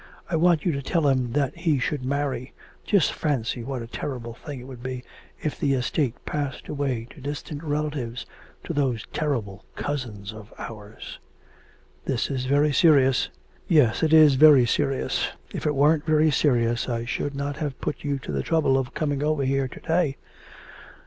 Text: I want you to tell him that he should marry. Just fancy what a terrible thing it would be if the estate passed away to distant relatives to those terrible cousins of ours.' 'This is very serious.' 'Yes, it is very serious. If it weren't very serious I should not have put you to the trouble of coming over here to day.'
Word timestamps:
I 0.31 0.35
want 0.35 0.65
you 0.65 0.71
to 0.71 0.81
tell 0.81 1.07
him 1.07 1.33
that 1.33 1.55
he 1.55 1.77
should 1.77 2.03
marry. 2.03 2.53
Just 2.83 3.13
fancy 3.13 3.63
what 3.63 3.83
a 3.83 3.87
terrible 3.87 4.33
thing 4.33 4.59
it 4.59 4.63
would 4.63 4.81
be 4.81 5.03
if 5.43 5.59
the 5.59 5.75
estate 5.75 6.15
passed 6.25 6.67
away 6.67 7.05
to 7.11 7.21
distant 7.21 7.63
relatives 7.63 8.25
to 8.63 8.73
those 8.73 9.05
terrible 9.13 9.63
cousins 9.75 10.33
of 10.33 10.51
ours.' 10.57 11.19
'This 12.05 12.31
is 12.31 12.45
very 12.45 12.73
serious.' 12.73 13.29
'Yes, 13.67 14.01
it 14.01 14.11
is 14.11 14.33
very 14.41 14.65
serious. 14.65 15.33
If 15.53 15.67
it 15.67 15.75
weren't 15.75 16.07
very 16.07 16.31
serious 16.31 16.89
I 16.89 17.05
should 17.05 17.35
not 17.35 17.57
have 17.57 17.79
put 17.79 18.03
you 18.03 18.17
to 18.25 18.31
the 18.31 18.41
trouble 18.41 18.79
of 18.79 18.95
coming 18.95 19.21
over 19.21 19.43
here 19.45 19.67
to 19.67 19.79
day.' 19.81 20.17